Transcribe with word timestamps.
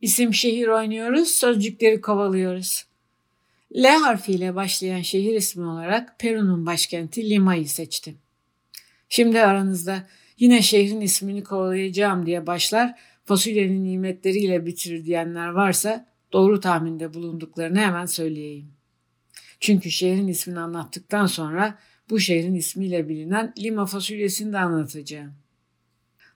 İsim 0.00 0.34
şehir 0.34 0.68
oynuyoruz, 0.68 1.28
sözcükleri 1.28 2.00
kovalıyoruz. 2.00 2.86
L 3.76 3.86
harfiyle 3.86 4.54
başlayan 4.54 5.02
şehir 5.02 5.34
ismi 5.34 5.64
olarak 5.64 6.18
Peru'nun 6.18 6.66
başkenti 6.66 7.30
Lima'yı 7.30 7.68
seçtim. 7.68 8.18
Şimdi 9.08 9.40
aranızda 9.40 10.06
yine 10.38 10.62
şehrin 10.62 11.00
ismini 11.00 11.44
kovalayacağım 11.44 12.26
diye 12.26 12.46
başlar, 12.46 12.98
fasulyenin 13.24 13.84
nimetleriyle 13.84 14.66
bitirir 14.66 15.04
diyenler 15.04 15.48
varsa 15.48 16.06
doğru 16.32 16.60
tahminde 16.60 17.14
bulunduklarını 17.14 17.78
hemen 17.78 18.06
söyleyeyim. 18.06 18.72
Çünkü 19.60 19.90
şehrin 19.90 20.28
ismini 20.28 20.60
anlattıktan 20.60 21.26
sonra 21.26 21.78
bu 22.10 22.20
şehrin 22.20 22.54
ismiyle 22.54 23.08
bilinen 23.08 23.54
Lima 23.58 23.86
fasulyesini 23.86 24.52
de 24.52 24.58
anlatacağım. 24.58 25.45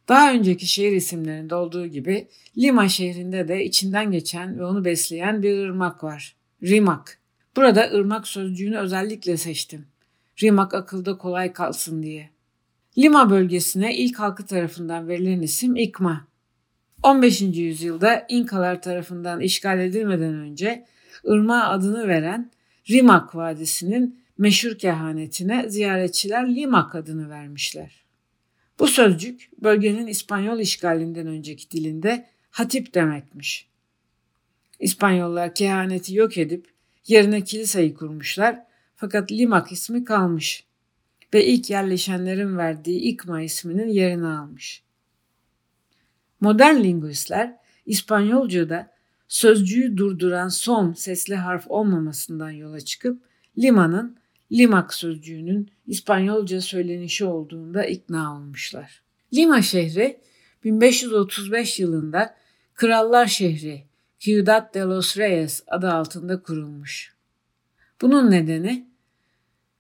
Daha 0.09 0.33
önceki 0.33 0.67
şehir 0.67 0.93
isimlerinde 0.93 1.55
olduğu 1.55 1.87
gibi 1.87 2.29
Lima 2.59 2.89
şehrinde 2.89 3.49
de 3.49 3.65
içinden 3.65 4.11
geçen 4.11 4.59
ve 4.59 4.65
onu 4.65 4.85
besleyen 4.85 5.43
bir 5.43 5.59
ırmak 5.59 6.05
var. 6.05 6.37
Rimak. 6.63 7.19
Burada 7.57 7.91
ırmak 7.93 8.29
sözcüğünü 8.29 8.79
özellikle 8.79 9.37
seçtim. 9.37 9.87
Rimak 10.43 10.75
akılda 10.75 11.19
kolay 11.19 11.53
kalsın 11.53 12.03
diye. 12.03 12.31
Lima 12.99 13.31
bölgesine 13.31 13.97
ilk 13.97 14.19
halkı 14.19 14.47
tarafından 14.47 15.09
verilen 15.09 15.43
isim 15.43 15.77
İkma. 15.77 16.27
15. 17.03 17.41
yüzyılda 17.41 18.27
İnkalar 18.29 18.83
tarafından 18.83 19.41
işgal 19.41 19.81
edilmeden 19.81 20.35
önce 20.35 20.87
ırmağa 21.29 21.69
adını 21.69 22.09
veren 22.09 22.51
Rimak 22.91 23.35
Vadisi'nin 23.35 24.21
meşhur 24.39 24.79
kehanetine 24.79 25.69
ziyaretçiler 25.69 26.55
Limak 26.55 26.95
adını 26.95 27.31
vermişler. 27.31 28.05
Bu 28.81 28.87
sözcük 28.87 29.51
bölgenin 29.63 30.07
İspanyol 30.07 30.61
işgalinden 30.61 31.27
önceki 31.27 31.71
dilinde 31.71 32.27
hatip 32.51 32.95
demekmiş. 32.95 33.69
İspanyollar 34.79 35.55
kehaneti 35.55 36.15
yok 36.15 36.39
edip 36.39 36.67
yerine 37.07 37.45
kiliseyi 37.45 37.95
kurmuşlar 37.95 38.63
fakat 38.97 39.33
Limak 39.33 39.73
ismi 39.73 40.05
kalmış 40.05 40.65
ve 41.35 41.47
ilk 41.47 41.71
yerleşenlerin 41.71 42.57
verdiği 42.57 43.01
İkma 43.01 43.43
isminin 43.43 43.89
yerini 43.89 44.27
almış. 44.27 44.83
Modern 46.41 46.85
lingüistler 46.85 47.57
İspanyolca'da 47.87 48.91
sözcüğü 49.29 49.97
durduran 49.97 50.49
son 50.49 50.93
sesli 50.93 51.35
harf 51.35 51.65
olmamasından 51.71 52.51
yola 52.51 52.81
çıkıp 52.81 53.23
limanın 53.59 54.17
limak 54.53 54.95
sözcüğünün 54.95 55.71
İspanyolca 55.87 56.61
söylenişi 56.61 57.25
olduğunda 57.25 57.85
ikna 57.85 58.37
olmuşlar. 58.37 59.03
Lima 59.35 59.63
şehri 59.63 60.21
1535 60.65 61.81
yılında 61.81 62.37
Krallar 62.75 63.27
Şehri 63.27 63.85
Ciudad 64.19 64.75
de 64.75 64.81
los 64.81 65.19
Reyes 65.19 65.63
adı 65.67 65.91
altında 65.91 66.43
kurulmuş. 66.43 67.15
Bunun 68.01 68.31
nedeni 68.31 68.91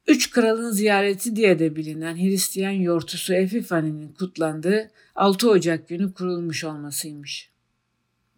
Üç 0.07 0.31
Kralın 0.31 0.71
Ziyareti 0.71 1.37
diye 1.37 1.59
de 1.59 1.77
bilinen 1.77 2.17
Hristiyan 2.17 2.71
yortusu 2.71 3.35
Epifani'nin 3.35 4.09
kutlandığı 4.09 4.91
6 5.15 5.51
Ocak 5.51 5.89
günü 5.89 6.15
kurulmuş 6.15 6.65
olmasıymış. 6.65 7.51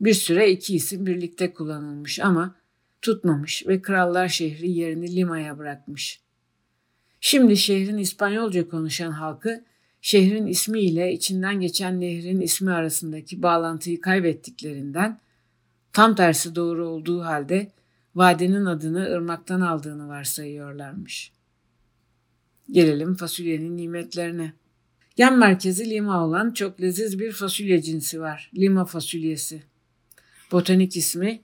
Bir 0.01 0.15
süre 0.15 0.51
iki 0.51 0.75
isim 0.75 1.07
birlikte 1.07 1.53
kullanılmış 1.53 2.21
ama 2.21 2.55
tutmamış 3.03 3.67
ve 3.67 3.83
Krallar 3.83 4.29
şehri 4.29 4.71
yerini 4.71 5.17
Lima'ya 5.17 5.59
bırakmış. 5.59 6.21
Şimdi 7.21 7.57
şehrin 7.57 7.99
İspanyolca 7.99 8.69
konuşan 8.69 9.11
halkı 9.11 9.65
şehrin 10.01 10.47
ismi 10.47 10.81
ile 10.81 11.13
içinden 11.13 11.61
geçen 11.61 12.01
nehrin 12.01 12.41
ismi 12.41 12.73
arasındaki 12.73 13.43
bağlantıyı 13.43 14.01
kaybettiklerinden 14.01 15.21
tam 15.93 16.15
tersi 16.15 16.55
doğru 16.55 16.89
olduğu 16.89 17.25
halde 17.25 17.73
vadenin 18.15 18.65
adını 18.65 19.05
ırmaktan 19.05 19.61
aldığını 19.61 20.09
varsayıyorlarmış. 20.09 21.33
Gelelim 22.71 23.15
fasulyenin 23.15 23.77
nimetlerine. 23.77 24.53
Yan 25.17 25.39
merkezi 25.39 25.91
lima 25.91 26.27
olan 26.27 26.53
çok 26.53 26.81
leziz 26.81 27.19
bir 27.19 27.33
fasulye 27.33 27.83
cinsi 27.83 28.21
var. 28.21 28.51
Lima 28.55 28.85
fasulyesi. 28.85 29.63
Botanik 30.53 30.97
ismi 30.97 31.43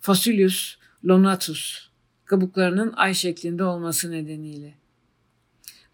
Fasulus 0.00 0.76
lonatus. 1.04 1.90
Kabuklarının 2.24 2.92
ay 2.96 3.14
şeklinde 3.14 3.64
olması 3.64 4.10
nedeniyle. 4.10 4.74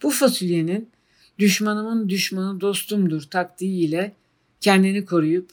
Bu 0.03 0.11
fasulyenin 0.11 0.91
düşmanımın 1.39 2.09
düşmanı 2.09 2.61
dostumdur 2.61 3.23
taktiğiyle 3.23 4.13
kendini 4.61 5.05
koruyup 5.05 5.51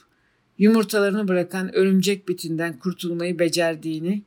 yumurtalarını 0.58 1.28
bırakan 1.28 1.74
örümcek 1.74 2.28
bitinden 2.28 2.78
kurtulmayı 2.78 3.38
becerdiğini 3.38 4.22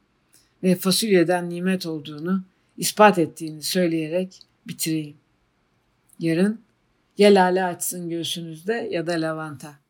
ve 0.63 0.75
fasulyeden 0.75 1.49
nimet 1.49 1.85
olduğunu 1.85 2.43
ispat 2.77 3.19
ettiğini 3.19 3.63
söyleyerek 3.63 4.41
bitireyim. 4.67 5.17
Yarın 6.19 6.61
ya 7.17 7.33
lale 7.33 7.63
açsın 7.63 8.09
göğsünüzde 8.09 8.89
ya 8.91 9.07
da 9.07 9.11
lavanta. 9.11 9.86